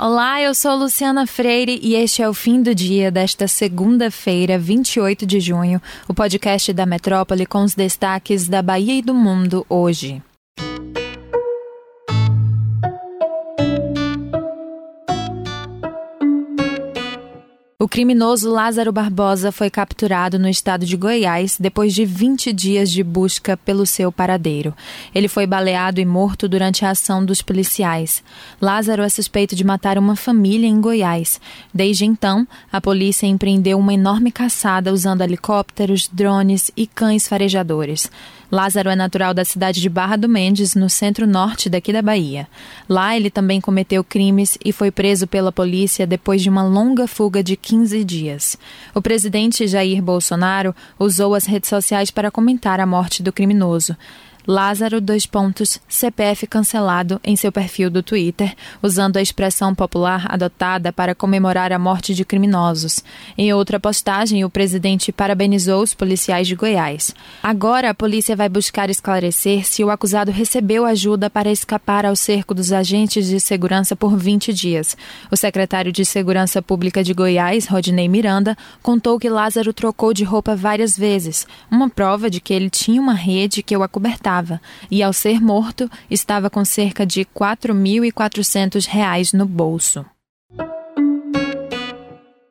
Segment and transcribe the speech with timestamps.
[0.00, 5.26] Olá, eu sou Luciana Freire e este é o fim do dia desta segunda-feira, 28
[5.26, 10.22] de junho, o podcast da Metrópole com os destaques da Bahia e do mundo hoje.
[17.80, 23.04] O criminoso Lázaro Barbosa foi capturado no estado de Goiás depois de 20 dias de
[23.04, 24.74] busca pelo seu paradeiro.
[25.14, 28.20] Ele foi baleado e morto durante a ação dos policiais.
[28.60, 31.40] Lázaro é suspeito de matar uma família em Goiás.
[31.72, 38.10] Desde então, a polícia empreendeu uma enorme caçada usando helicópteros, drones e cães farejadores.
[38.50, 42.48] Lázaro é natural da cidade de Barra do Mendes, no centro-norte daqui da Bahia.
[42.88, 47.42] Lá ele também cometeu crimes e foi preso pela polícia depois de uma longa fuga
[47.44, 48.56] de 15 dias.
[48.94, 53.94] O presidente Jair Bolsonaro usou as redes sociais para comentar a morte do criminoso.
[54.50, 60.90] Lázaro dois pontos CPF cancelado em seu perfil do Twitter, usando a expressão popular adotada
[60.90, 63.04] para comemorar a morte de criminosos.
[63.36, 67.14] Em outra postagem, o presidente parabenizou os policiais de Goiás.
[67.42, 72.54] Agora a polícia vai buscar esclarecer se o acusado recebeu ajuda para escapar ao cerco
[72.54, 74.96] dos agentes de segurança por 20 dias.
[75.30, 80.56] O secretário de Segurança Pública de Goiás, Rodinei Miranda, contou que Lázaro trocou de roupa
[80.56, 84.37] várias vezes, uma prova de que ele tinha uma rede que o acobertava
[84.90, 90.04] e ao ser morto, estava com cerca de R$ 4.400 no bolso.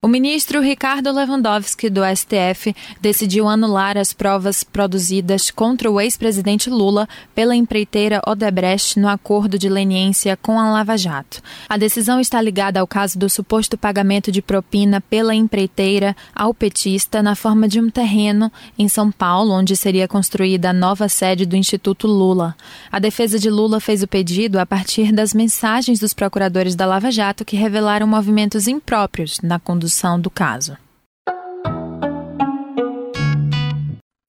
[0.00, 7.08] O ministro Ricardo Lewandowski, do STF, decidiu anular as provas produzidas contra o ex-presidente Lula
[7.34, 11.42] pela empreiteira Odebrecht no acordo de leniência com a Lava Jato.
[11.68, 17.20] A decisão está ligada ao caso do suposto pagamento de propina pela empreiteira ao petista
[17.20, 21.56] na forma de um terreno em São Paulo, onde seria construída a nova sede do
[21.56, 22.54] Instituto Lula.
[22.92, 27.10] A defesa de Lula fez o pedido a partir das mensagens dos procuradores da Lava
[27.10, 30.76] Jato que revelaram movimentos impróprios na condução condução do caso.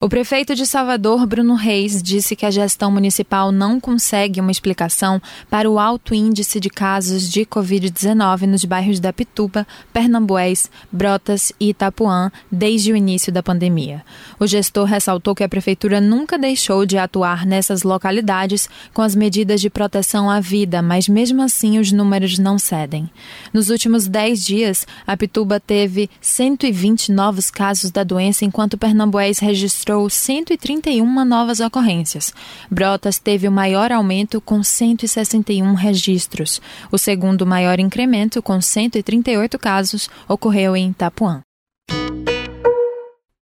[0.02, 5.20] O prefeito de Salvador, Bruno Reis, disse que a gestão municipal não consegue uma explicação
[5.50, 11.68] para o alto índice de casos de Covid-19 nos bairros da Pituba, Pernambués, Brotas e
[11.68, 14.02] Itapuã desde o início da pandemia.
[14.38, 19.60] O gestor ressaltou que a prefeitura nunca deixou de atuar nessas localidades com as medidas
[19.60, 23.10] de proteção à vida, mas mesmo assim os números não cedem.
[23.52, 29.89] Nos últimos 10 dias, a Pituba teve 120 novos casos da doença, enquanto Pernambués registrou
[29.90, 32.32] registrou 131 novas ocorrências.
[32.70, 36.60] Brotas teve o maior aumento com 161 registros.
[36.92, 41.42] O segundo maior incremento, com 138 casos, ocorreu em Itapuã.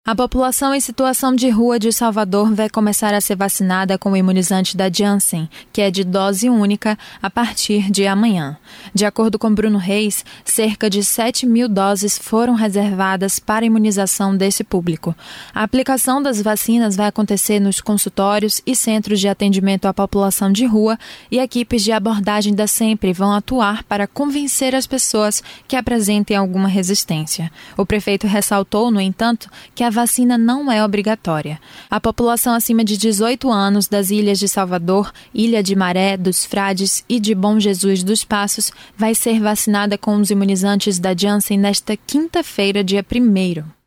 [0.06, 4.18] A população em situação de rua de Salvador vai começar a ser vacinada com o
[4.18, 8.58] imunizante da Janssen, que é de dose única, a partir de amanhã.
[8.94, 14.62] De acordo com Bruno Reis, cerca de 7 mil doses foram reservadas para imunização desse
[14.62, 15.16] público.
[15.56, 20.66] A aplicação das vacinas vai acontecer nos consultórios e centros de atendimento à população de
[20.66, 21.00] rua
[21.32, 26.68] e equipes de abordagem da Sempre vão atuar para convencer as pessoas que apresentem alguma
[26.68, 27.50] resistência.
[27.78, 31.60] O prefeito ressaltou, no entanto, que a vacina não é obrigatória.
[31.90, 37.06] A população acima de 18 anos das ilhas de Salvador, Ilha de Maré, dos Frades
[37.08, 41.96] e de Bom Jesus dos Passos vai ser vacinada com os imunizantes da Janssen nesta
[41.96, 43.83] quinta-feira, dia 1.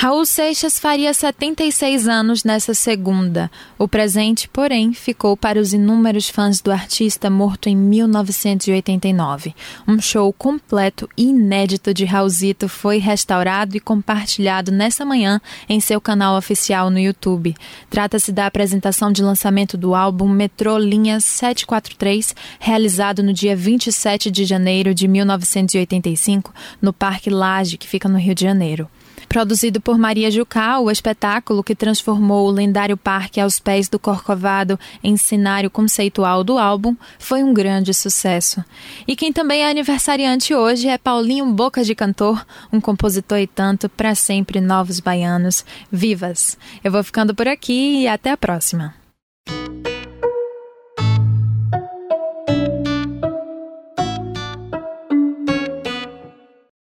[0.00, 3.50] Raul Seixas faria 76 anos nessa segunda.
[3.76, 9.56] O presente, porém, ficou para os inúmeros fãs do artista morto em 1989.
[9.88, 16.00] Um show completo e inédito de Raulzito foi restaurado e compartilhado nessa manhã em seu
[16.00, 17.56] canal oficial no YouTube.
[17.90, 24.44] Trata-se da apresentação de lançamento do álbum Metrô Linha 743, realizado no dia 27 de
[24.44, 28.88] janeiro de 1985 no Parque Lage, que fica no Rio de Janeiro.
[29.28, 34.80] Produzido por Maria Jucá, o espetáculo que transformou o lendário parque aos pés do Corcovado
[35.04, 38.64] em cenário conceitual do álbum foi um grande sucesso.
[39.06, 43.86] E quem também é aniversariante hoje é Paulinho Boca de Cantor, um compositor e tanto
[43.88, 45.62] para sempre novos baianos.
[45.92, 46.56] Vivas!
[46.82, 48.94] Eu vou ficando por aqui e até a próxima.